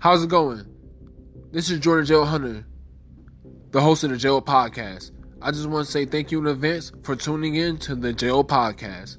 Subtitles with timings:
[0.00, 0.64] How's it going?
[1.52, 2.64] This is Jordan Jail Hunter,
[3.70, 5.10] the host of the Jail Podcast.
[5.42, 8.42] I just want to say thank you in advance for tuning in to the Jail
[8.42, 9.18] Podcast.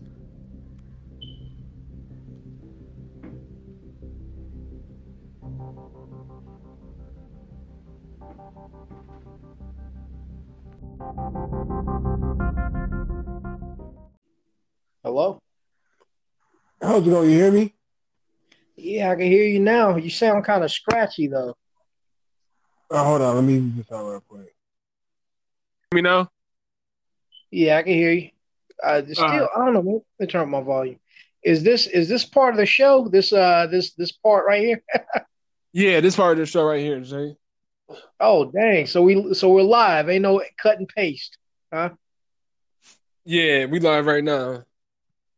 [15.04, 15.40] Hello?
[16.82, 17.30] How's it going?
[17.30, 17.76] You hear me?
[18.92, 19.96] Yeah, I can hear you now.
[19.96, 21.56] You sound kind of scratchy though.
[22.90, 23.36] Oh, hold on.
[23.36, 24.54] Let me use this out real quick.
[25.94, 26.30] Me now?
[27.52, 28.30] Yeah, I can hear you.
[28.84, 29.48] Uh, still, Uh.
[29.56, 30.04] I don't know.
[30.20, 31.00] Let me turn up my volume.
[31.44, 33.08] Is this is this part of the show?
[33.08, 34.84] This uh this this part right here?
[35.74, 37.38] Yeah, this part of the show right here, Jay.
[38.20, 38.86] Oh dang!
[38.88, 40.10] So we so we're live.
[40.10, 41.38] Ain't no cut and paste.
[41.72, 41.92] Huh?
[43.24, 44.66] Yeah, we live right now.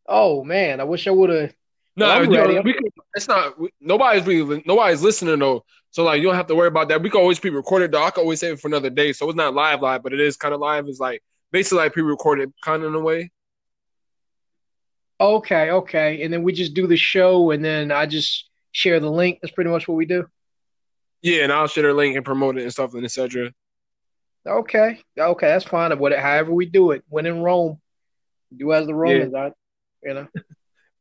[0.08, 1.54] Oh man, I wish I would have.
[1.96, 2.60] No, Well, I'm you ready.
[2.62, 2.84] we can,
[3.16, 3.56] it's not.
[3.80, 5.64] Nobody's really, nobody's listening though.
[5.92, 7.02] So like, you don't have to worry about that.
[7.02, 8.04] We can always pre-record it though.
[8.04, 9.14] I can always save it for another day.
[9.14, 10.88] So it's not live, live, but it is kind of live.
[10.88, 13.32] It's like basically like pre-recorded, kind of in a way.
[15.22, 19.12] Okay, okay, and then we just do the show, and then I just share the
[19.12, 19.40] link.
[19.42, 20.28] That's pretty much what we do.
[21.22, 23.54] Yeah, and I'll share the link and promote it and stuff and etc.
[24.46, 25.98] Okay, okay, that's fine.
[25.98, 27.80] What, however we do it, when in Rome,
[28.58, 29.34] do as the Romans.
[29.34, 29.52] I,
[30.04, 30.28] you know.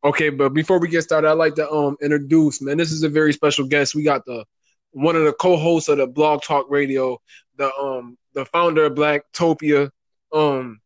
[0.05, 2.77] Okay, but before we get started, I'd like to um introduce, man.
[2.77, 3.95] This is a very special guest.
[3.95, 4.45] We got the
[4.91, 7.21] one of the co-hosts of the Blog Talk Radio,
[7.57, 9.91] the um the founder of Blacktopia.
[10.33, 10.81] Um,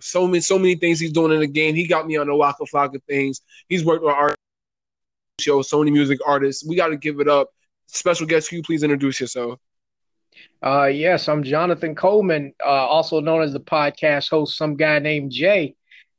[0.00, 1.74] so many so many things he's doing in the game.
[1.74, 3.40] He got me on the Waka Flocka things.
[3.68, 4.34] He's worked with art
[5.40, 6.66] show, Sony music artists.
[6.66, 7.50] We got to give it up.
[7.86, 9.60] Special guest, can you please introduce yourself?
[10.62, 15.30] Uh, yes, I'm Jonathan Coleman, uh, also known as the podcast host, some guy named
[15.30, 15.76] Jay.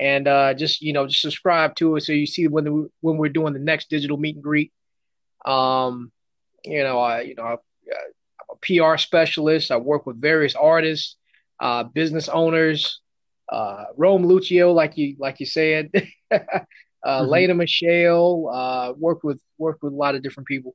[0.00, 3.18] and uh, just you know, just subscribe to it so you see when the, when
[3.18, 4.72] we're doing the next digital meet and greet.
[5.44, 6.10] Um,
[6.64, 7.42] you know, I you know.
[7.42, 7.58] I,
[8.40, 9.70] I'm a PR specialist.
[9.70, 11.16] I work with various artists,
[11.60, 13.02] uh, business owners,
[13.50, 15.90] uh, Rome Lucio, like you like you said,
[16.30, 16.38] uh,
[17.06, 17.30] Mhm.
[17.30, 18.48] Lena Michelle.
[18.52, 20.74] Uh, worked with worked with a lot of different people,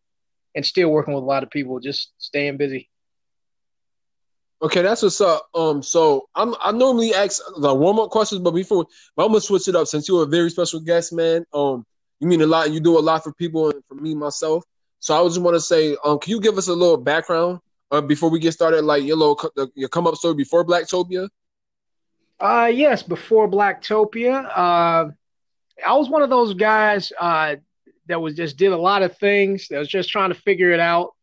[0.56, 1.80] and still working with a lot of people.
[1.80, 2.90] Just staying busy.
[4.62, 5.48] Okay, that's what's up.
[5.56, 8.86] Um, so I'm I normally ask the warm up questions, but before
[9.16, 11.46] but I'm gonna switch it up since you're a very special guest, man.
[11.54, 11.86] Um,
[12.20, 12.72] you mean a lot.
[12.72, 14.64] You do a lot for people and for me myself.
[15.00, 17.60] So I just want to say, um, can you give us a little background
[17.92, 20.66] uh, before we get started, like your little co- the, your come up story before
[20.66, 21.30] Blacktopia?
[22.40, 25.10] Uh, yes, before Blacktopia, uh,
[25.86, 27.58] I was one of those guys uh,
[28.08, 29.68] that was just did a lot of things.
[29.70, 31.14] That was just trying to figure it out.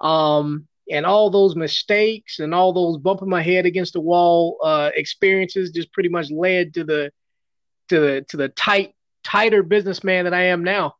[0.00, 4.90] Um, and all those mistakes and all those bumping my head against the wall uh,
[4.94, 7.12] experiences just pretty much led to the
[7.88, 10.94] to the to the tight tighter businessman that I am now.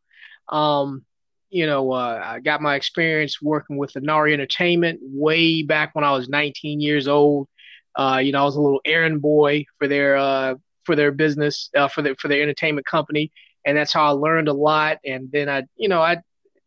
[0.49, 1.05] Um,
[1.51, 6.13] you know, uh, I got my experience working with Inari Entertainment way back when I
[6.13, 7.49] was 19 years old.
[7.99, 10.55] Uh, you know, I was a little errand boy for their uh,
[10.85, 13.33] for their business uh, for their for their entertainment company,
[13.67, 14.99] and that's how I learned a lot.
[15.05, 16.19] And then I, you know, I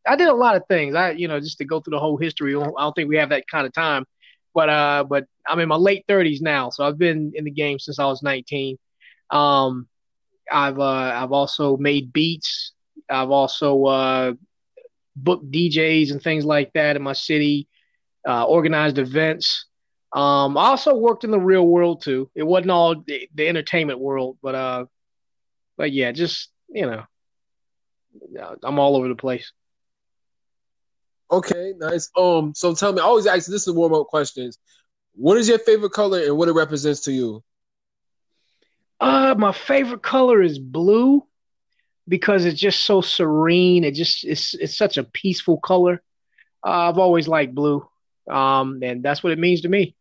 [0.06, 0.94] I did a lot of things.
[0.94, 2.53] I, you know, just to go through the whole history.
[2.53, 4.06] I don't I don't think we have that kind of time,
[4.53, 7.80] but uh, but I'm in my late 30s now, so I've been in the game
[7.80, 8.78] since I was 19.
[9.30, 9.88] Um,
[10.52, 12.74] I've uh, I've also made beats.
[13.09, 14.34] I've also uh,
[15.16, 17.68] booked DJs and things like that in my city.
[18.28, 19.66] Uh, organized events.
[20.13, 22.29] Um, I also worked in the real world too.
[22.35, 24.85] It wasn't all the, the entertainment world, but uh,
[25.77, 27.05] but yeah, just you know,
[28.63, 29.51] I'm all over the place.
[31.31, 32.09] Okay, nice.
[32.17, 34.57] Um, so tell me, I always ask this is warm up questions.
[35.13, 37.43] What is your favorite color and what it represents to you?
[38.99, 41.25] Uh, my favorite color is blue
[42.07, 43.85] because it's just so serene.
[43.85, 46.02] It just it's it's such a peaceful color.
[46.66, 47.87] Uh, I've always liked blue,
[48.29, 49.96] um, and that's what it means to me.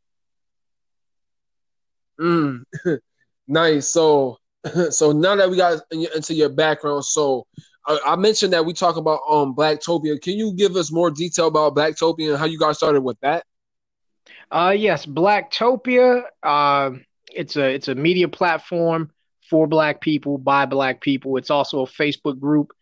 [2.21, 2.63] Mm,
[3.49, 3.89] nice.
[3.89, 4.39] So,
[4.91, 7.47] so now that we got in- into your background, so
[7.87, 10.21] I, I mentioned that we talk about um Blacktopia.
[10.21, 13.45] Can you give us more detail about Blacktopia and how you got started with that?
[14.51, 16.25] Uh, yes, Blacktopia.
[16.43, 16.91] Uh,
[17.33, 19.11] it's a it's a media platform
[19.49, 21.37] for Black people by Black people.
[21.37, 22.73] It's also a Facebook group.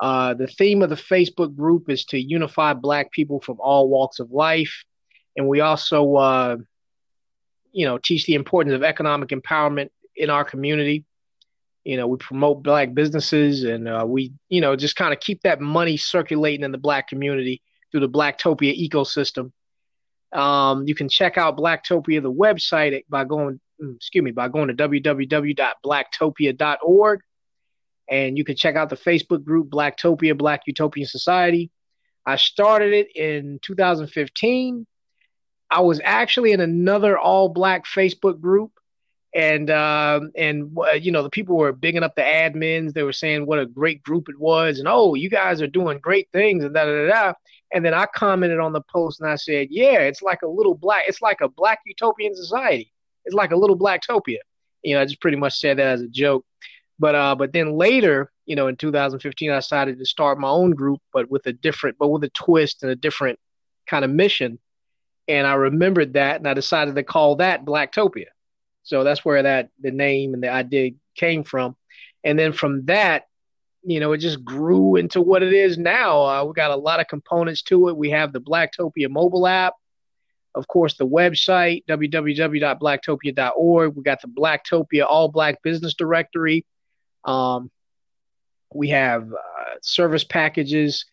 [0.00, 4.18] Uh, the theme of the Facebook group is to unify Black people from all walks
[4.18, 4.84] of life,
[5.36, 6.56] and we also, uh,
[7.72, 11.04] you know, teach the importance of economic empowerment in our community.
[11.84, 15.42] You know, we promote black businesses and uh, we, you know, just kind of keep
[15.42, 17.60] that money circulating in the black community
[17.90, 19.50] through the Blacktopia ecosystem.
[20.32, 24.68] Um, you can check out Blacktopia, the website, by going, mm, excuse me, by going
[24.68, 27.20] to www.blacktopia.org.
[28.08, 31.70] And you can check out the Facebook group Blacktopia, Black Utopian Society.
[32.24, 34.86] I started it in 2015.
[35.72, 38.72] I was actually in another all black Facebook group
[39.34, 42.92] and um, and uh, you know the people were bigging up the admins.
[42.92, 45.98] They were saying what a great group it was, and oh, you guys are doing
[45.98, 47.06] great things, and da da.
[47.06, 47.32] da.
[47.74, 50.74] And then I commented on the post and I said, yeah, it's like a little
[50.74, 52.92] black, it's like a black utopian society.
[53.24, 54.38] It's like a little blacktopia.
[54.82, 56.44] You know, I just pretty much said that as a joke.
[56.98, 60.72] But uh, but then later, you know, in 2015, I decided to start my own
[60.72, 63.38] group, but with a different, but with a twist and a different
[63.86, 64.58] kind of mission.
[65.28, 68.26] And I remembered that, and I decided to call that Blacktopia.
[68.82, 71.76] So that's where that the name and the idea came from.
[72.24, 73.26] And then from that,
[73.84, 76.24] you know, it just grew into what it is now.
[76.24, 77.96] Uh, we got a lot of components to it.
[77.96, 79.74] We have the Blacktopia mobile app,
[80.54, 83.96] of course, the website www.blacktopia.org.
[83.96, 86.64] We got the Blacktopia All Black Business Directory.
[87.24, 87.70] Um,
[88.74, 91.06] we have uh, service packages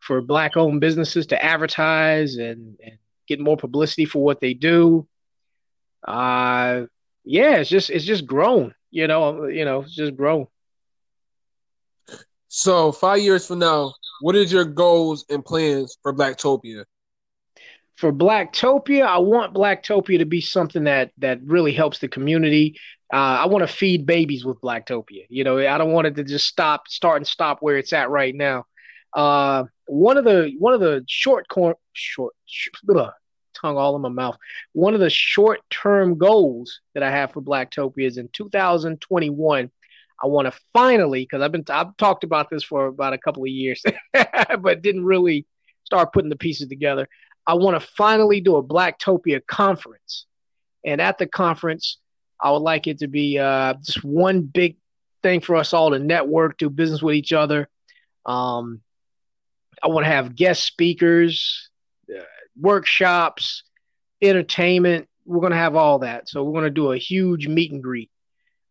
[0.00, 2.98] for black-owned businesses to advertise and, and,
[3.36, 5.06] get more publicity for what they do.
[6.06, 6.82] Uh,
[7.24, 8.74] yeah, it's just it's just grown.
[8.90, 10.46] You know, you know, it's just grown.
[12.48, 16.84] So five years from now, what is your goals and plans for Blacktopia?
[17.96, 22.78] For Blacktopia, I want Blacktopia to be something that that really helps the community.
[23.12, 25.26] Uh, I want to feed babies with Blacktopia.
[25.28, 28.10] You know, I don't want it to just stop, start and stop where it's at
[28.10, 28.64] right now.
[29.14, 32.34] Uh, one of the one of the short corn short,
[32.94, 33.12] ugh,
[33.62, 34.36] tongue all in my mouth.
[34.72, 39.70] One of the short term goals that I have for Blacktopia is in 2021.
[40.22, 43.42] I want to finally, because I've been I've talked about this for about a couple
[43.42, 43.82] of years,
[44.12, 45.46] but didn't really
[45.84, 47.08] start putting the pieces together.
[47.46, 50.26] I want to finally do a Blacktopia conference,
[50.84, 51.98] and at the conference,
[52.40, 54.76] I would like it to be uh, just one big
[55.22, 57.68] thing for us all to network, do business with each other.
[58.26, 58.80] Um,
[59.82, 61.70] I want to have guest speakers,
[62.58, 63.64] workshops,
[64.20, 65.08] entertainment.
[65.24, 66.28] We're going to have all that.
[66.28, 68.10] So we're going to do a huge meet and greet,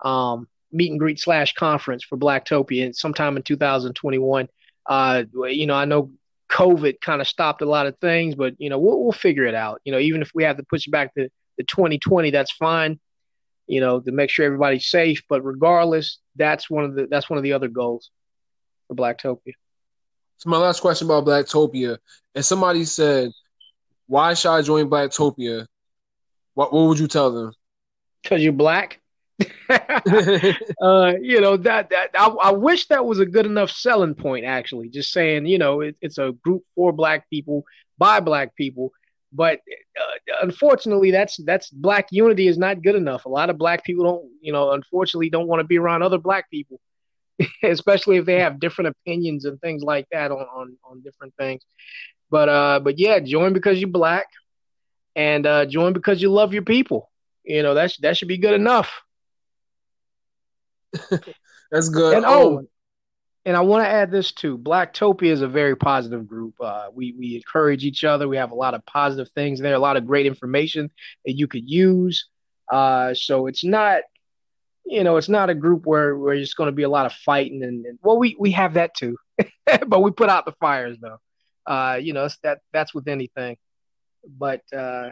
[0.03, 4.47] um, meet and greet slash conference for Blacktopia sometime in 2021.
[4.85, 6.11] Uh, you know, I know
[6.51, 9.55] COVID kind of stopped a lot of things, but you know, we'll, we'll figure it
[9.55, 9.81] out.
[9.85, 12.99] You know, even if we have to push it back to the 2020, that's fine.
[13.67, 15.23] You know, to make sure everybody's safe.
[15.29, 18.11] But regardless, that's one of the that's one of the other goals
[18.87, 19.53] for Blacktopia.
[20.37, 21.99] So my last question about Blacktopia,
[22.35, 23.31] and somebody said
[24.11, 25.65] why should I join Blacktopia?
[26.53, 27.53] What what would you tell them?
[28.21, 28.99] Because you're black.
[29.69, 34.43] uh, you know that that I, I, wish that was a good enough selling point.
[34.45, 37.63] Actually, just saying, you know, it, it's a group for black people
[37.97, 38.91] by black people.
[39.31, 39.61] But
[39.97, 43.23] uh, unfortunately, that's that's black unity is not good enough.
[43.23, 46.19] A lot of black people don't, you know, unfortunately, don't want to be around other
[46.19, 46.81] black people,
[47.63, 51.63] especially if they have different opinions and things like that on on, on different things.
[52.31, 54.25] But uh, but yeah, join because you're black,
[55.15, 57.11] and uh, join because you love your people.
[57.43, 59.01] You know that that should be good enough.
[61.71, 62.15] That's good.
[62.15, 62.67] And oh, oh
[63.45, 64.57] and I want to add this too.
[64.57, 66.55] Blacktopia is a very positive group.
[66.59, 68.27] Uh, we we encourage each other.
[68.27, 69.73] We have a lot of positive things there.
[69.73, 70.91] A lot of great information
[71.25, 72.27] that you could use.
[72.71, 74.03] Uh, so it's not,
[74.85, 77.13] you know, it's not a group where where it's going to be a lot of
[77.13, 79.17] fighting and, and well, we we have that too,
[79.87, 81.19] but we put out the fires though.
[81.65, 83.57] Uh, you know, that that's with anything.
[84.27, 85.11] But uh,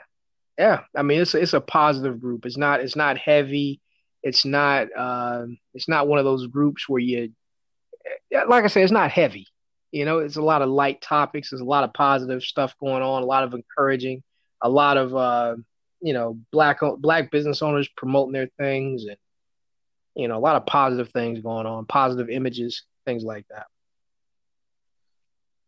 [0.58, 2.46] yeah, I mean, it's it's a positive group.
[2.46, 3.82] It's not it's not heavy.
[4.24, 7.32] It's not uh, it's not one of those groups where you,
[8.32, 9.48] like I said, it's not heavy.
[9.92, 11.50] You know, it's a lot of light topics.
[11.50, 13.24] There's a lot of positive stuff going on.
[13.24, 14.22] A lot of encouraging.
[14.62, 15.56] A lot of uh,
[16.02, 19.18] you know black black business owners promoting their things and
[20.16, 23.68] you know a lot of positive things going on positive images things like that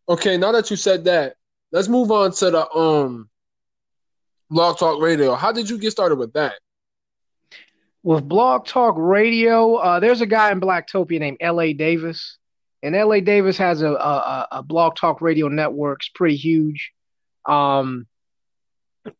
[0.08, 1.36] Okay, now that you said that,
[1.70, 3.28] let's move on to the um
[4.50, 5.34] Blog Talk Radio.
[5.34, 6.54] How did you get started with that?
[8.02, 11.72] With Blog Talk Radio, uh, there's a guy in Blacktopia named L.A.
[11.72, 12.36] Davis,
[12.82, 13.20] and L.A.
[13.20, 16.00] Davis has a, a, a Blog Talk Radio network.
[16.00, 16.92] It's pretty huge.
[17.46, 18.06] Um,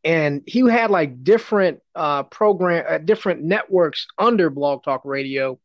[0.05, 5.59] and he had like different uh, program, uh, different networks under Blog Talk Radio,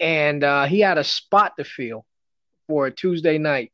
[0.00, 2.04] and uh, he had a spot to fill
[2.66, 3.72] for a Tuesday night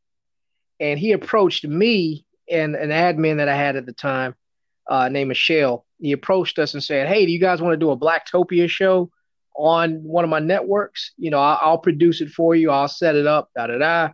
[0.81, 4.35] and he approached me and an admin that I had at the time,
[4.89, 5.85] uh, named Michelle.
[6.01, 9.11] He approached us and said, "Hey, do you guys want to do a Blacktopia show
[9.59, 12.71] on one of my networks, you know, I'll, I'll produce it for you.
[12.71, 14.13] I'll set it up, da da da.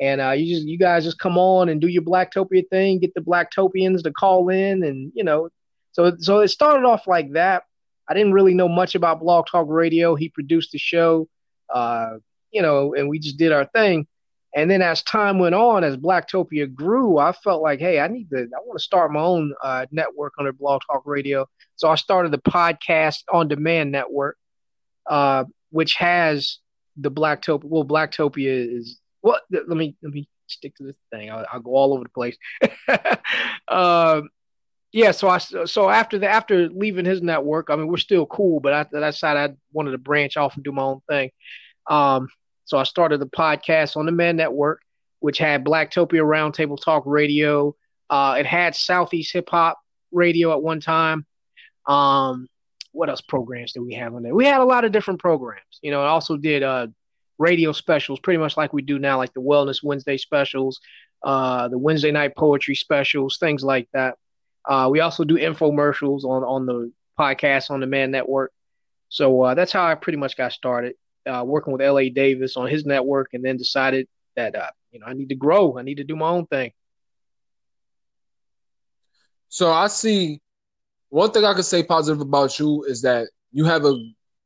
[0.00, 3.12] And uh, you just you guys just come on and do your Blacktopia thing, get
[3.14, 5.48] the Blacktopians to call in, and you know,
[5.92, 7.64] so so it started off like that.
[8.08, 10.14] I didn't really know much about Blog Talk Radio.
[10.14, 11.28] He produced the show,
[11.72, 12.14] uh,
[12.52, 14.06] you know, and we just did our thing.
[14.54, 18.30] And then as time went on, as Blacktopia grew, I felt like, hey, I need
[18.30, 21.46] to, I want to start my own uh, network under Blog Talk Radio.
[21.74, 24.36] So I started the podcast on demand network,
[25.10, 26.58] uh, which has
[26.96, 27.64] the Blacktopia.
[27.64, 29.42] Well, Blacktopia is what?
[29.50, 31.30] Let me let me stick to this thing.
[31.30, 32.36] I'll, I'll go all over the place.
[33.66, 34.20] uh,
[34.92, 35.10] yeah.
[35.10, 38.72] So I so after the after leaving his network, I mean, we're still cool, but
[38.72, 41.30] after that side, I wanted to branch off and do my own thing.
[41.90, 42.28] Um,
[42.64, 44.80] so I started the podcast on Demand Network,
[45.20, 47.76] which had Blacktopia Roundtable Talk Radio.
[48.08, 49.78] Uh, it had Southeast Hip Hop
[50.12, 51.26] Radio at one time.
[51.86, 52.48] Um,
[52.92, 54.34] what else programs did we have on there?
[54.34, 55.80] We had a lot of different programs.
[55.82, 56.86] You know, I also did uh,
[57.38, 60.80] radio specials, pretty much like we do now, like the Wellness Wednesday specials,
[61.22, 64.16] uh, the Wednesday night poetry specials, things like that.
[64.66, 68.52] Uh, we also do infomercials on on the podcast on Demand Network.
[69.10, 70.94] So uh, that's how I pretty much got started
[71.26, 75.06] uh, working with LA Davis on his network, and then decided that uh, you know
[75.06, 75.78] I need to grow.
[75.78, 76.72] I need to do my own thing.
[79.48, 80.40] So I see
[81.10, 83.96] one thing I could say positive about you is that you have a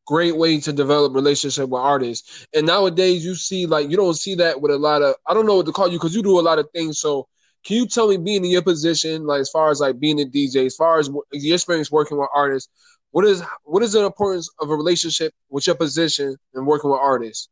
[0.06, 2.46] great way to develop relationship with artists.
[2.54, 5.46] And nowadays you see like you don't see that with a lot of I don't
[5.46, 7.00] know what to call you because you do a lot of things.
[7.00, 7.28] So
[7.64, 10.24] can you tell me being in your position, like as far as like being a
[10.24, 12.70] DJ, as far as your experience working with artists,
[13.10, 17.00] what is what is the importance of a relationship with your position and working with
[17.00, 17.48] artists?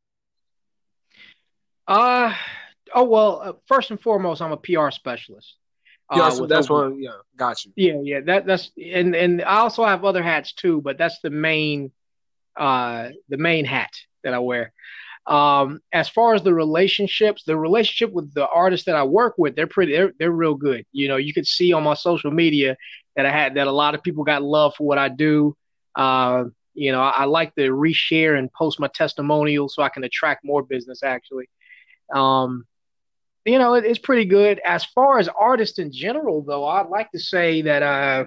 [1.87, 2.35] Uh
[2.95, 5.57] oh well, uh, first and foremost, I'm a PR specialist.
[6.15, 7.03] Yeah, uh, that's one.
[7.03, 7.73] Yeah, got you.
[7.77, 8.21] Yeah, yeah.
[8.21, 11.91] That that's and and I also have other hats too, but that's the main,
[12.57, 13.91] uh, the main hat
[14.23, 14.73] that I wear.
[15.27, 19.57] Um, as far as the relationships, the relationship with the artists that I work with,
[19.57, 20.85] they're pretty, they're, they're real good.
[20.93, 22.77] You know, you could see on my social media
[23.17, 25.57] that I had that a lot of people got love for what I do.
[25.97, 30.05] Uh, you know, I, I, like to reshare and post my testimonials so I can
[30.05, 31.03] attract more business.
[31.03, 31.49] Actually,
[32.15, 32.67] um,
[33.47, 34.61] you know, it, it's pretty good.
[34.65, 38.27] As far as artists in general, though, I'd like to say that uh,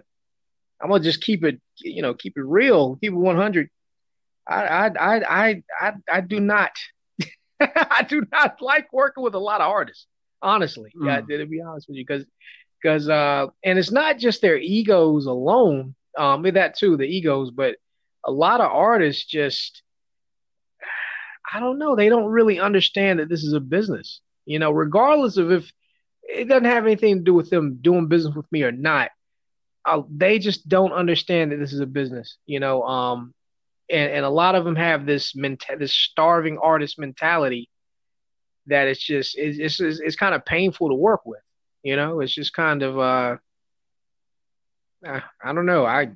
[0.81, 3.69] I'm gonna just keep it, you know, keep it real, keep it 100.
[4.49, 6.71] I, I, I, I, I, I do not,
[7.59, 10.07] I do not like working with a lot of artists.
[10.41, 11.05] Honestly, mm.
[11.05, 12.25] yeah, to be honest with you, because
[12.81, 15.95] because uh, and it's not just their egos alone.
[16.17, 17.75] Um, that too, the egos, but
[18.25, 19.83] a lot of artists just,
[21.53, 24.21] I don't know, they don't really understand that this is a business.
[24.45, 25.71] You know, regardless of if
[26.23, 29.11] it doesn't have anything to do with them doing business with me or not,
[29.85, 32.37] uh, they just don't understand that this is a business.
[32.45, 33.33] You know, um,
[33.89, 37.69] and and a lot of them have this menta- this starving artist mentality
[38.67, 41.41] that it's just it's it's, it's kind of painful to work with.
[41.83, 43.37] You know, it's just kind of uh,
[45.05, 45.85] I don't know.
[45.85, 46.11] I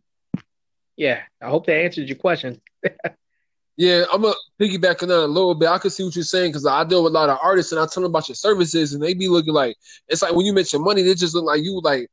[0.95, 2.61] yeah, I hope that answers your question.
[3.77, 5.69] yeah, I'm gonna piggyback on that a little bit.
[5.69, 7.81] I can see what you're saying because I deal with a lot of artists and
[7.81, 9.75] I tell them about your services and they be looking like
[10.07, 12.09] it's like when you mention money, they just look like you like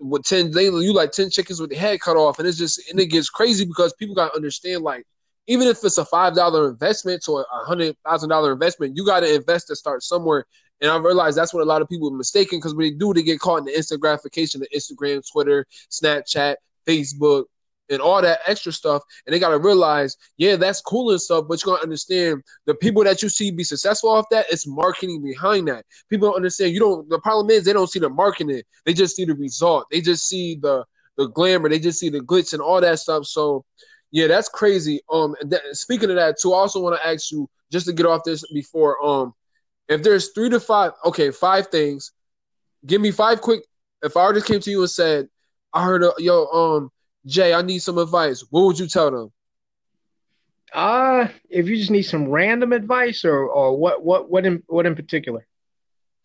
[0.00, 2.90] with ten they you like ten chickens with the head cut off, and it's just
[2.90, 5.06] and it gets crazy because people gotta understand like
[5.46, 9.34] even if it's a five dollar investment or a hundred thousand dollar investment, you gotta
[9.34, 10.46] invest to start somewhere.
[10.80, 13.12] And I realized that's what a lot of people are mistaken because when they do,
[13.12, 17.44] they get caught in the instant gratification of Instagram, Twitter, Snapchat, Facebook,
[17.90, 19.02] and all that extra stuff.
[19.26, 22.42] And they got to realize, yeah, that's cool and stuff, but you're going to understand
[22.66, 25.84] the people that you see be successful off that, it's marketing behind that.
[26.08, 26.72] People don't understand.
[26.72, 29.86] You don't, the problem is they don't see the marketing, they just see the result.
[29.90, 30.84] They just see the,
[31.16, 33.26] the glamour, they just see the glitz and all that stuff.
[33.26, 33.64] So,
[34.12, 35.00] yeah, that's crazy.
[35.12, 35.36] Um,
[35.72, 38.44] speaking of that too, I also want to ask you just to get off this
[38.52, 39.32] before um
[39.90, 42.12] if there's three to five, okay, five things.
[42.86, 43.62] Give me five quick.
[44.02, 45.28] If I just came to you and said,
[45.74, 46.90] "I heard, a, yo, um,
[47.26, 49.32] Jay, I need some advice," what would you tell them?
[50.72, 54.86] Uh, if you just need some random advice, or or what, what, what in what
[54.86, 55.46] in particular?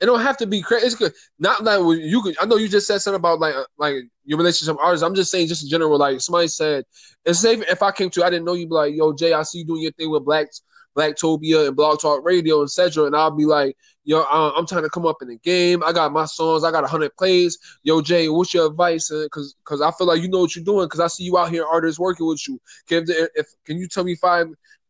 [0.02, 0.86] It don't have to be crazy.
[0.86, 1.14] It's good.
[1.40, 2.36] Not like you could.
[2.40, 5.04] I know you just said something about like uh, like your relationship artists.
[5.04, 5.98] I'm just saying, just in general.
[5.98, 6.84] Like somebody said,
[7.24, 8.68] it's safe if I came to, I didn't know you.
[8.68, 10.62] Be like, yo, Jay, I see you doing your thing with blacks
[10.96, 13.06] Blacktopia and Blog Talk Radio, and etc.
[13.06, 15.84] And I'll be like, yo, uh, I'm trying to come up in the game.
[15.84, 16.64] I got my songs.
[16.64, 17.58] I got hundred plays.
[17.84, 19.10] Yo, Jay, what's your advice?
[19.10, 20.86] Because because I feel like you know what you're doing.
[20.86, 22.60] Because I see you out here, artists working with you.
[22.88, 24.48] Can if can you tell me five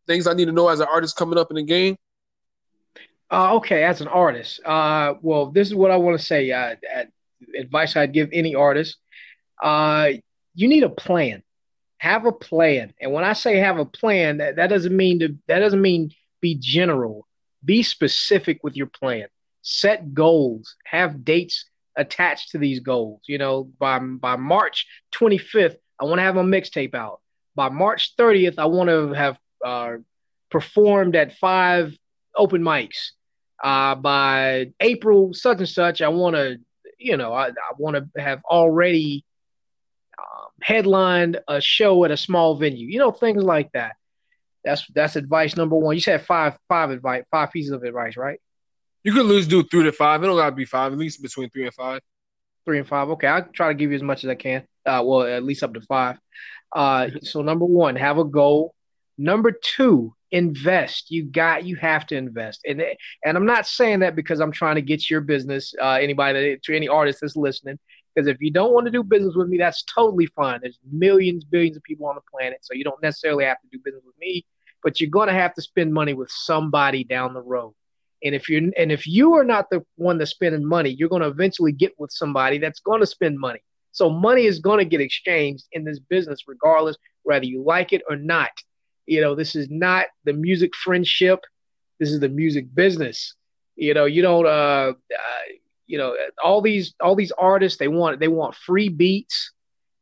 [0.08, 1.98] things I need to know as an artist coming up in the game?
[3.32, 6.52] Uh, okay, as an artist, uh, well, this is what I want to say.
[6.52, 6.76] Uh,
[7.58, 8.98] advice I'd give any artist:
[9.64, 10.10] uh,
[10.54, 11.42] you need a plan.
[11.98, 12.94] Have a plan.
[13.00, 16.12] And when I say have a plan, that, that doesn't mean to that doesn't mean
[16.42, 17.28] be general.
[17.64, 19.28] Be specific with your plan.
[19.62, 20.76] Set goals.
[20.86, 23.22] Have dates attached to these goals.
[23.28, 27.22] You know, by by March 25th, I want to have a mixtape out.
[27.56, 29.94] By March 30th, I want to have uh,
[30.52, 31.98] performed at five
[32.36, 33.12] open mics.
[33.64, 36.58] Uh, by April such and such, I want to,
[37.00, 39.24] you know, I, I want to have already
[40.62, 42.88] headlined a show at a small venue.
[42.88, 43.96] You know, things like that.
[44.64, 45.96] That's that's advice number one.
[45.96, 48.40] You said five five advice five pieces of advice, right?
[49.04, 50.24] You could lose do three to five.
[50.24, 50.92] It don't gotta be five.
[50.92, 52.02] At least between three and five.
[52.66, 53.10] Three and five.
[53.10, 54.64] Okay, I'll try to give you as much as I can.
[54.86, 56.18] Uh, well, at least up to five.
[56.76, 58.74] Uh, so number one, have a goal.
[59.18, 61.12] Number two, invest.
[61.12, 62.62] You got, you have to invest.
[62.68, 62.84] And
[63.24, 65.74] and I'm not saying that because I'm trying to get your business.
[65.80, 67.80] Uh, anybody to any artist that's listening,
[68.16, 70.60] because if you don't want to do business with me, that's totally fine.
[70.62, 73.80] There's millions, billions of people on the planet, so you don't necessarily have to do
[73.84, 74.46] business with me.
[74.84, 77.74] But you're going to have to spend money with somebody down the road.
[78.24, 81.22] And if you're and if you are not the one that's spending money, you're going
[81.22, 83.60] to eventually get with somebody that's going to spend money.
[83.92, 88.02] So money is going to get exchanged in this business, regardless whether you like it
[88.10, 88.52] or not.
[89.06, 91.40] You know, this is not the music friendship.
[92.00, 93.36] This is the music business.
[93.76, 94.46] You know, you don't.
[94.46, 94.94] Uh, uh,
[95.88, 99.52] you know, all these all these artists they want they want free beats,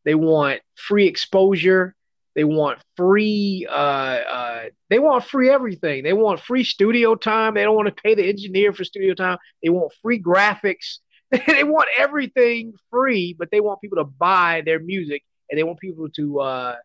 [0.06, 1.96] they want free exposure,
[2.36, 3.68] they want free.
[3.70, 6.04] Uh, uh, they want free everything.
[6.04, 7.54] They want free studio time.
[7.54, 9.38] They don't want to pay the engineer for studio time.
[9.62, 11.00] They want free graphics.
[11.48, 15.80] they want everything free, but they want people to buy their music, and they want
[15.80, 16.40] people to.
[16.40, 16.76] Uh,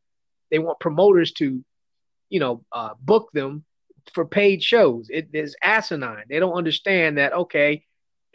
[0.51, 1.63] they want promoters to,
[2.31, 3.65] you know, uh, book them
[4.15, 5.09] for paid shows.
[5.11, 6.25] It is asinine.
[6.29, 7.33] They don't understand that.
[7.33, 7.85] Okay,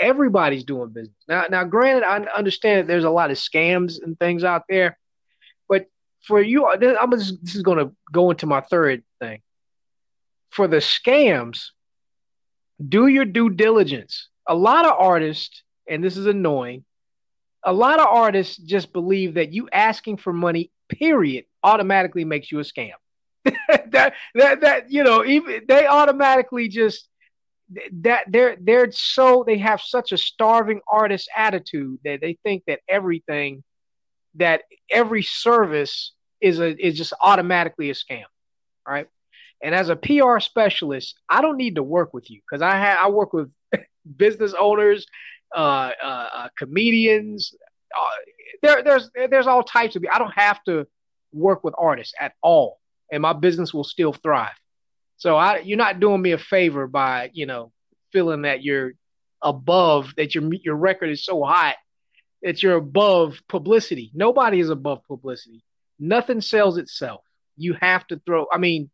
[0.03, 1.45] everybody's doing business now.
[1.49, 4.97] Now, granted, I understand that there's a lot of scams and things out there
[5.67, 5.87] but
[6.21, 9.41] for you, I'm just, this is going to go into my third thing.
[10.51, 11.69] For the scams,
[12.87, 14.29] do your due diligence.
[14.47, 16.85] A lot of artists, and this is annoying,
[17.63, 22.59] a lot of artists just believe that you asking for money, period, automatically makes you
[22.59, 22.91] a scam.
[23.45, 27.09] that that that you know, even they automatically just
[27.91, 32.79] that they're they're so they have such a starving artist attitude that they think that
[32.87, 33.63] everything
[34.35, 38.23] that every service is a is just automatically a scam,
[38.87, 39.07] right?
[39.61, 43.09] And as a PR specialist, I don't need to work with you because I I
[43.09, 43.49] work with
[44.17, 45.05] business owners,
[45.55, 47.55] uh, uh, uh, comedians.
[47.97, 48.03] Uh,
[48.61, 50.03] there, there's there's all types of.
[50.11, 50.85] I don't have to
[51.31, 52.79] work with artists at all,
[53.11, 54.55] and my business will still thrive.
[55.23, 57.71] So I, you're not doing me a favor by you know
[58.11, 58.91] feeling that you're
[59.41, 61.77] above that your your record is so hot
[62.41, 64.11] that you're above publicity.
[64.13, 65.63] Nobody is above publicity.
[65.97, 67.21] Nothing sells itself.
[67.55, 68.47] You have to throw.
[68.51, 68.89] I mean,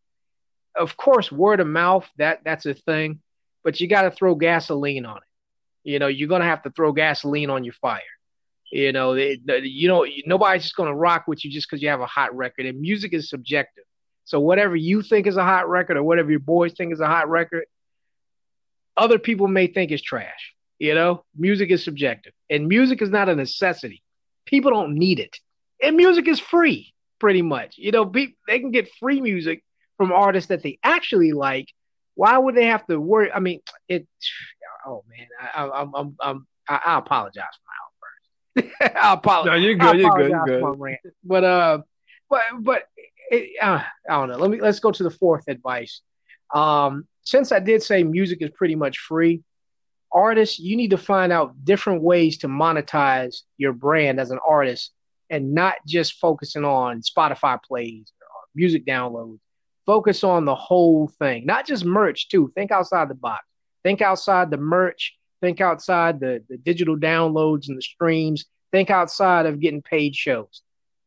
[0.76, 3.22] of course, word of mouth that that's a thing,
[3.64, 5.24] but you got to throw gasoline on it.
[5.84, 8.02] You know, you're gonna have to throw gasoline on your fire.
[8.72, 12.02] You know, it, you know, nobody's just gonna rock with you just because you have
[12.02, 12.68] a hot record.
[12.68, 13.86] And music is subjective.
[14.30, 17.08] So whatever you think is a hot record, or whatever your boys think is a
[17.08, 17.66] hot record,
[18.96, 20.54] other people may think is trash.
[20.78, 24.04] You know, music is subjective, and music is not a necessity.
[24.46, 25.36] People don't need it,
[25.82, 27.80] and music is free, pretty much.
[27.80, 29.64] You know, be, they can get free music
[29.98, 31.66] from artists that they actually like.
[32.14, 33.32] Why would they have to worry?
[33.32, 34.08] I mean, it.
[34.86, 37.46] Oh man, I, I, I'm, I'm, I'm, I, I apologize
[38.56, 38.96] for my outburst.
[38.96, 39.52] I apologize.
[39.54, 40.00] No, you're good.
[40.00, 40.30] You're good.
[40.30, 41.14] You're good.
[41.24, 41.80] But uh,
[42.30, 42.84] but but
[43.32, 44.38] it, uh, I don't know.
[44.38, 46.02] Let me let's go to the fourth advice.
[46.54, 49.44] Um, since I did say music is pretty much free,
[50.12, 54.92] artists, you need to find out different ways to monetize your brand as an artist
[55.30, 59.40] and not just focusing on Spotify plays or music downloads.
[59.86, 62.52] Focus on the whole thing, not just merch, too.
[62.56, 63.44] Think outside the box.
[63.84, 65.16] Think outside the merch.
[65.42, 68.46] Think outside the, the digital downloads and the streams.
[68.72, 70.62] Think outside of getting paid shows.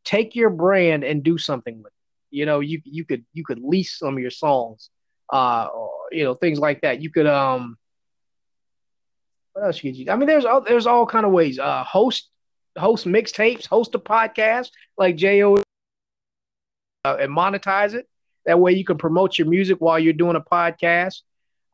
[0.04, 1.91] Take your brand and do something with it.
[2.33, 4.90] You know, you you could you could lease some of your songs,
[5.33, 5.68] uh,
[6.11, 7.03] you know things like that.
[7.03, 7.77] You could um,
[9.53, 10.11] what else could you?
[10.11, 11.59] I mean, there's all there's all kind of ways.
[11.59, 12.31] Uh, host
[12.77, 15.59] host mixtapes, host a podcast like Jo,
[17.05, 18.09] uh, and monetize it.
[18.47, 21.21] That way, you can promote your music while you're doing a podcast.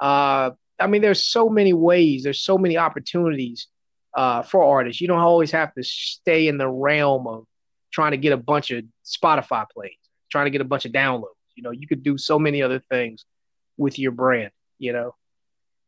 [0.00, 2.24] Uh, I mean, there's so many ways.
[2.24, 3.68] There's so many opportunities
[4.14, 5.00] uh, for artists.
[5.00, 7.44] You don't always have to stay in the realm of
[7.92, 9.96] trying to get a bunch of Spotify plays,
[10.30, 11.34] trying to get a bunch of downloads.
[11.54, 13.24] You know, you could do so many other things
[13.76, 14.50] with your brand.
[14.78, 15.14] You know,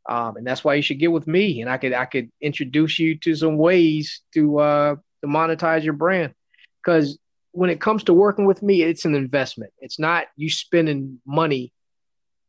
[0.09, 2.99] um, and that's why you should get with me, and I could I could introduce
[2.99, 6.35] you to some ways to uh, to monetize your brand.
[6.83, 7.19] Because
[7.53, 9.73] when it comes to working with me, it's an investment.
[9.81, 11.73] It's not you spending money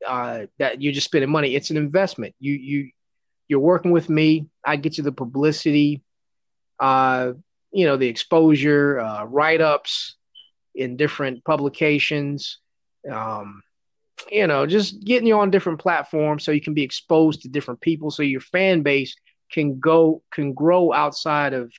[0.07, 1.55] uh, that you're just spending money.
[1.55, 2.35] It's an investment.
[2.39, 2.91] You you
[3.47, 4.47] you're working with me.
[4.65, 6.01] I get you the publicity,
[6.79, 7.33] uh,
[7.71, 10.15] you know, the exposure, uh, write ups
[10.75, 12.59] in different publications.
[13.11, 13.63] Um,
[14.31, 17.81] you know, just getting you on different platforms so you can be exposed to different
[17.81, 19.15] people, so your fan base
[19.51, 21.71] can go can grow outside of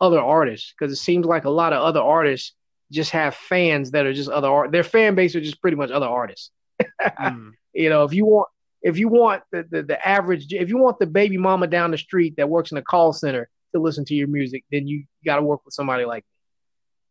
[0.00, 0.72] other artists.
[0.72, 2.54] Because it seems like a lot of other artists
[2.92, 4.72] just have fans that are just other art.
[4.72, 6.50] Their fan base are just pretty much other artists.
[7.00, 7.52] mm.
[7.72, 8.48] You know, if you want
[8.82, 11.98] if you want the, the, the average if you want the baby mama down the
[11.98, 15.24] street that works in a call center to listen to your music, then you, you
[15.24, 16.39] got to work with somebody like me.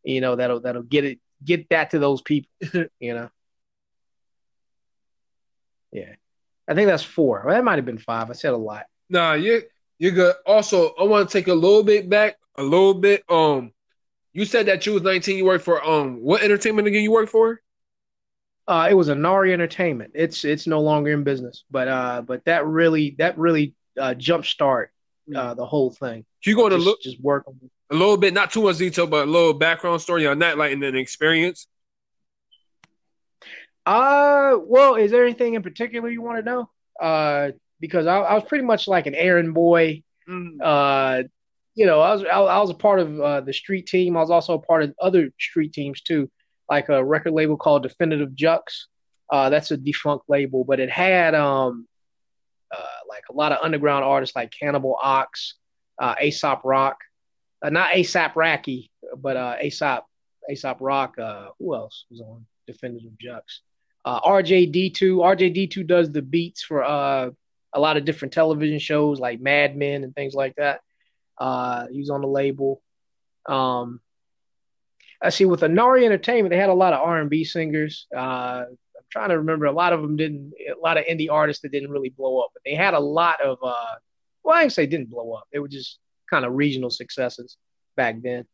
[0.04, 2.52] You know, that'll that'll get it get that to those people.
[3.00, 3.30] you know.
[5.92, 6.14] Yeah,
[6.68, 7.44] I think that's four.
[7.46, 8.30] Well, that might have been five.
[8.30, 8.86] I said a lot.
[9.10, 9.64] Nah, you
[9.98, 10.36] you're good.
[10.46, 13.24] Also, I want to take a little bit back, a little bit.
[13.30, 13.72] Um,
[14.34, 15.38] you said that you was 19.
[15.38, 17.04] You worked for um what entertainment again?
[17.04, 17.62] You work for?
[18.68, 20.12] Uh, it was Anari Entertainment.
[20.14, 24.88] It's it's no longer in business, but uh, but that really that really uh, jumpstart
[25.36, 26.24] uh, the whole thing.
[26.46, 27.46] You going to look just work
[27.92, 30.72] a little bit, not too much detail, but a little background story on that, like
[30.72, 31.68] and then experience.
[33.86, 36.70] Uh, well, is there anything in particular you want to know?
[37.02, 40.04] Uh, because I, I was pretty much like an errand boy.
[40.30, 40.58] Mm.
[40.62, 41.24] Uh,
[41.76, 44.18] you know, I was I, I was a part of uh, the street team.
[44.18, 46.30] I was also a part of other street teams too,
[46.70, 48.62] like a record label called Definitive Jux.
[49.32, 51.88] Uh, that's a defunct label, but it had um,
[52.76, 55.56] uh, like a lot of underground artists like Cannibal Ox,
[56.00, 56.98] uh, Aesop Rock,
[57.62, 60.06] uh, not ASAP Rocky, but uh, Aesop
[60.50, 61.18] Aesop Rock.
[61.18, 63.42] Uh, who else was on Definitive Jux?
[64.06, 64.94] Uh, RJD2.
[64.94, 67.30] RJD2 does the beats for uh,
[67.74, 70.82] a lot of different television shows like Mad Men and things like that.
[71.38, 72.82] Uh, he's on the label.
[73.48, 74.00] Um,
[75.22, 78.08] I see with Anari Entertainment, they had a lot of R and B singers.
[78.16, 79.66] Uh, I'm trying to remember.
[79.66, 80.54] A lot of them didn't.
[80.70, 83.42] A lot of indie artists that didn't really blow up, but they had a lot
[83.42, 83.58] of.
[83.62, 83.96] Uh,
[84.44, 85.44] well, I didn't say didn't blow up.
[85.52, 87.58] They were just kind of regional successes
[87.96, 88.46] back then.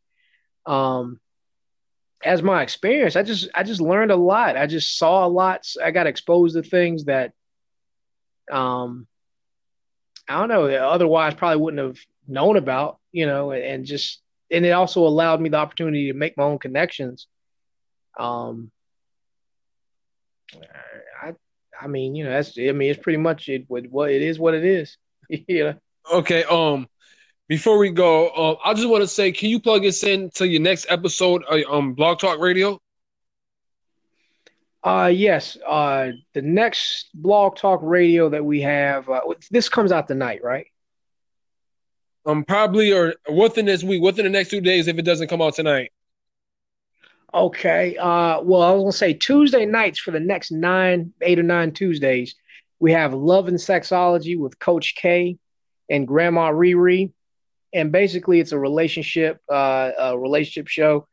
[0.66, 1.20] Um,
[2.24, 4.58] as my experience, I just I just learned a lot.
[4.58, 5.68] I just saw a lot.
[5.84, 7.34] I got exposed to things that,
[8.52, 9.08] um,
[10.28, 10.66] I don't know.
[10.66, 13.00] Otherwise, probably wouldn't have known about.
[13.12, 16.60] You know, and just and it also allowed me the opportunity to make my own
[16.60, 17.28] connections.
[18.18, 18.72] Um,
[21.22, 21.34] I
[21.80, 23.66] I mean, you know, that's I mean, it's pretty much it.
[23.68, 24.98] What it is, what it is.
[25.30, 25.74] yeah.
[26.12, 26.44] Okay.
[26.44, 26.88] Um,
[27.48, 30.48] before we go, uh, I just want to say, can you plug us in to
[30.48, 32.80] your next episode of um Blog Talk Radio?
[34.84, 35.58] Uh yes.
[35.66, 40.68] Uh, the next Blog Talk Radio that we have, uh, this comes out tonight, right?
[42.28, 45.42] Um, probably or within this week, within the next two days, if it doesn't come
[45.42, 45.92] out tonight.
[47.34, 47.98] Okay.
[47.98, 51.72] Uh, well, I was gonna say Tuesday nights for the next nine, eight or nine
[51.72, 52.36] Tuesdays,
[52.80, 55.38] we have Love and Sexology with Coach K
[55.90, 57.12] and Grandma Riri
[57.76, 61.08] and basically it's a relationship uh, a relationship show,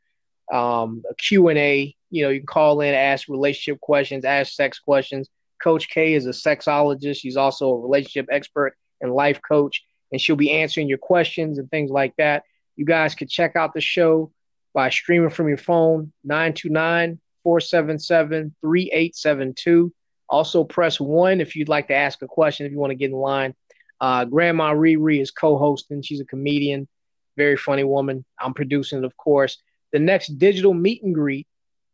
[0.50, 1.94] um, a Q and A.
[2.10, 5.28] You know, you can call in, ask relationship questions, ask sex questions.
[5.62, 7.18] Coach K is a sexologist.
[7.18, 11.68] She's also a relationship expert and life coach, and she'll be answering your questions and
[11.70, 12.44] things like that.
[12.76, 14.30] You guys can check out the show
[14.72, 19.92] by streaming from your phone 929 477 3872.
[20.28, 23.10] Also, press one if you'd like to ask a question, if you want to get
[23.10, 23.54] in line.
[24.02, 26.02] Uh, Grandma Riri is co-hosting.
[26.02, 26.88] She's a comedian,
[27.36, 28.24] very funny woman.
[28.36, 29.62] I'm producing it, of course.
[29.92, 31.46] The next digital meet and greet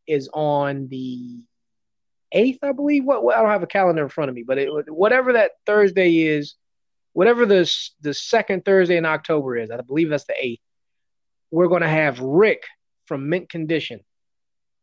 [0.06, 1.42] is on the
[2.32, 3.04] eighth, I believe.
[3.04, 5.50] What, what, I don't have a calendar in front of me, but it, whatever that
[5.66, 6.54] Thursday is,
[7.12, 10.62] whatever the the second Thursday in October is, I believe that's the eighth.
[11.50, 12.62] We're going to have Rick
[13.04, 14.00] from Mint Condition.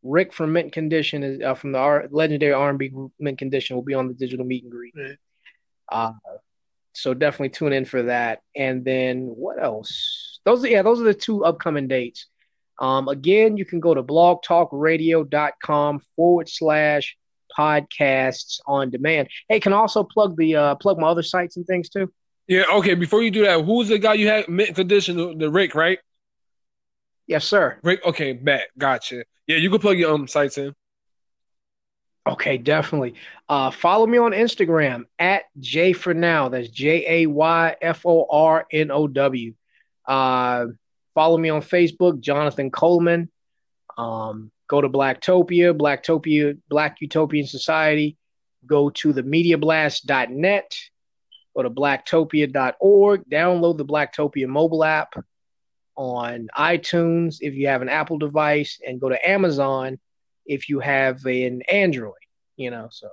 [0.03, 3.83] Rick from Mint Condition is uh, from the R- legendary R&B group Mint Condition will
[3.83, 4.93] be on the digital meet and greet.
[4.95, 5.17] Right.
[5.91, 6.11] Uh,
[6.95, 8.41] so definitely tune in for that.
[8.55, 10.39] And then what else?
[10.45, 12.27] Those are, yeah, those are the two upcoming dates.
[12.79, 17.15] Um, again, you can go to blogtalkradio.com forward slash
[17.57, 19.29] podcasts on demand.
[19.47, 22.11] Hey, can I also plug the uh, plug my other sites and things too?
[22.47, 22.93] Yeah, okay.
[22.93, 25.17] Before you do that, who's the guy you had mint condition?
[25.17, 25.99] The, the Rick, right?
[27.27, 27.79] Yes, sir.
[27.81, 28.05] Rick.
[28.05, 28.67] Okay, bet.
[28.77, 29.23] Gotcha.
[29.47, 30.75] Yeah, you can plug your um sites in.
[32.27, 33.13] Okay, definitely.
[33.47, 36.49] Uh, follow me on Instagram at J for now.
[36.49, 39.53] That's J A Y F O R N O W.
[40.07, 40.65] Uh,
[41.13, 43.29] follow me on Facebook, Jonathan Coleman.
[43.97, 48.17] Um, go to Blacktopia, Blacktopia, Black Utopian Society.
[48.65, 50.75] Go to the MediaBlast.net.
[51.55, 53.29] Go to blacktopia.org.
[53.29, 55.13] Download the Blacktopia mobile app.
[55.95, 59.99] on iTunes if you have an Apple device, and go to Amazon
[60.45, 62.13] if you have an Android.
[62.57, 63.09] You know, so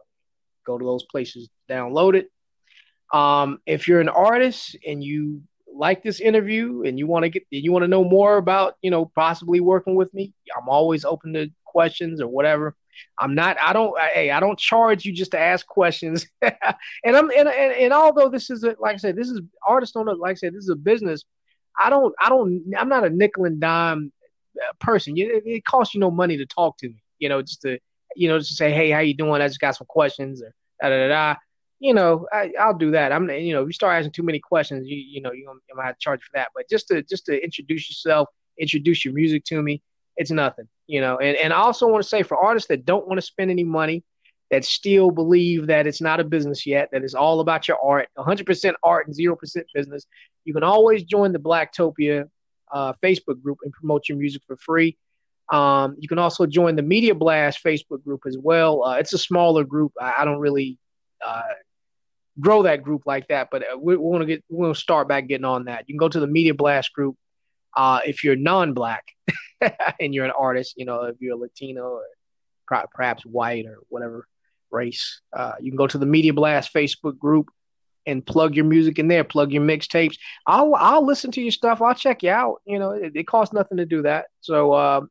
[0.64, 2.30] go to those places, download it.
[3.12, 5.42] Um, if you're an artist and you
[5.74, 8.90] like this interview and you want to get you want to know more about you
[8.90, 12.76] know possibly working with me, I'm always open to questions or whatever.
[13.18, 13.56] I'm not.
[13.60, 13.98] I don't.
[13.98, 16.26] Hey, I don't charge you just to ask questions.
[16.42, 19.94] and I'm and, and, and although this is a, like I said, this is artists
[19.94, 21.24] don't like I said this is a business.
[21.78, 22.14] I don't.
[22.20, 22.62] I don't.
[22.78, 24.12] I'm not a nickel and dime
[24.60, 25.16] uh, person.
[25.16, 27.01] It, it costs you no money to talk to me.
[27.22, 27.78] You know, just to
[28.16, 29.40] you know, just to say, hey, how you doing?
[29.40, 31.34] I just got some questions or da da da.
[31.80, 33.10] You know, I, will do that.
[33.10, 35.60] I'm, you know, if you start asking too many questions, you, you know, you're gonna,
[35.68, 36.48] you have to charge for that.
[36.54, 39.82] But just to, just to introduce yourself, introduce your music to me,
[40.16, 41.18] it's nothing, you know.
[41.18, 43.64] And and I also want to say for artists that don't want to spend any
[43.64, 44.04] money,
[44.52, 48.08] that still believe that it's not a business yet, that it's all about your art,
[48.18, 50.06] 100% art and 0% business,
[50.44, 52.28] you can always join the Blacktopia
[52.70, 54.96] uh, Facebook group and promote your music for free.
[55.52, 58.82] Um, you can also join the Media Blast Facebook group as well.
[58.82, 59.92] Uh, it's a smaller group.
[60.00, 60.78] I, I don't really
[61.24, 61.42] uh,
[62.40, 65.28] grow that group like that, but uh, we're, we're gonna get we're gonna start back
[65.28, 65.84] getting on that.
[65.86, 67.16] You can go to the Media Blast group
[67.76, 69.04] uh, if you're non-black
[70.00, 72.04] and you're an artist, you know, if you're a Latino or
[72.94, 74.26] perhaps white or whatever
[74.70, 77.50] race, uh, you can go to the Media Blast Facebook group
[78.06, 80.16] and plug your music in there, plug your mixtapes.
[80.46, 81.82] I'll I'll listen to your stuff.
[81.82, 82.62] I'll check you out.
[82.64, 84.26] You know, it, it costs nothing to do that.
[84.40, 85.02] So, uh,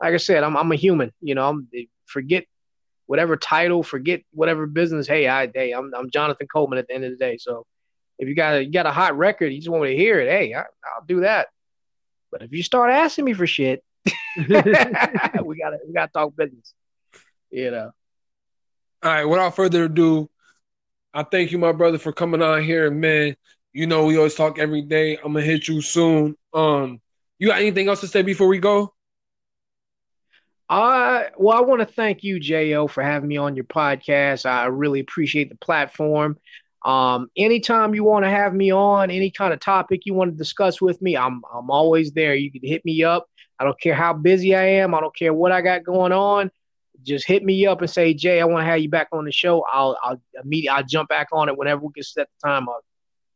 [0.00, 1.12] like I said, I'm I'm a human.
[1.20, 1.68] You know, I'm
[2.06, 2.44] forget
[3.06, 5.06] whatever title, forget whatever business.
[5.06, 7.38] Hey, I hey, I'm I'm Jonathan Coleman at the end of the day.
[7.38, 7.66] So,
[8.18, 10.20] if you got a you got a hot record, you just want me to hear
[10.20, 10.28] it.
[10.28, 11.48] Hey, I, I'll do that.
[12.30, 13.82] But if you start asking me for shit,
[14.36, 16.74] we gotta we gotta talk business.
[17.50, 17.90] You know.
[19.02, 19.24] All right.
[19.24, 20.28] Without further ado,
[21.14, 22.90] I thank you, my brother, for coming on here.
[22.90, 23.36] Man,
[23.72, 25.16] you know we always talk every day.
[25.16, 26.36] I'm gonna hit you soon.
[26.52, 27.00] Um,
[27.38, 28.92] you got anything else to say before we go?
[30.68, 34.44] Uh, well, I want to thank you, Jo, for having me on your podcast.
[34.44, 36.38] I really appreciate the platform.
[36.84, 40.36] Um, anytime you want to have me on, any kind of topic you want to
[40.36, 42.34] discuss with me, I'm I'm always there.
[42.34, 43.26] You can hit me up.
[43.58, 44.94] I don't care how busy I am.
[44.94, 46.50] I don't care what I got going on.
[47.02, 49.32] Just hit me up and say, Jay, I want to have you back on the
[49.32, 49.64] show.
[49.72, 52.82] I'll I'll immediately I'll jump back on it whenever we can set the time up.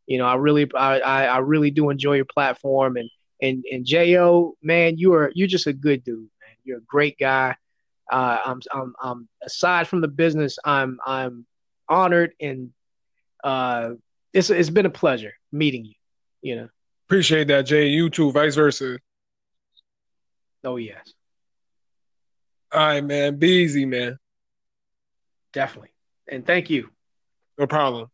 [0.07, 3.09] You know, I really I, I, I really do enjoy your platform and
[3.41, 6.29] and and Jo, man, you are you're just a good dude.
[6.65, 7.57] You're a great guy.
[8.11, 11.47] Uh, I'm, I'm, I'm aside from the business, I'm, I'm
[11.89, 12.71] honored and
[13.45, 13.91] uh,
[14.33, 15.95] it's it's been a pleasure meeting you.
[16.41, 16.69] You know.
[17.09, 17.89] Appreciate that, Jay.
[17.89, 18.99] You too, vice versa.
[20.65, 21.13] Oh yes.
[22.73, 23.37] All right, man.
[23.37, 24.19] Be easy, man.
[25.53, 25.91] Definitely.
[26.29, 26.89] And thank you.
[27.59, 28.09] No problem.